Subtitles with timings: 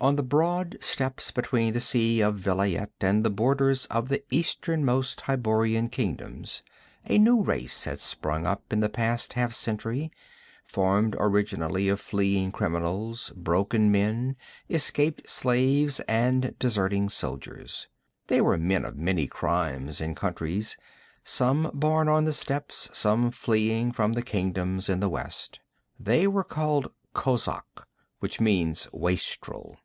[0.00, 5.22] On the broad steppes between the Sea of Vilayet and the borders of the easternmost
[5.22, 6.62] Hyborian kingdoms,
[7.04, 10.12] a new race had sprung up in the past half century,
[10.64, 14.36] formed originally of fleeing criminals, broken men,
[14.70, 17.88] escaped slaves, and deserting soldiers.
[18.28, 20.76] They were men of many crimes and countries,
[21.24, 25.58] some born on the steppes, some fleeing from the kingdoms in the west.
[25.98, 27.84] They were called kozak,
[28.20, 29.76] which means wastrel.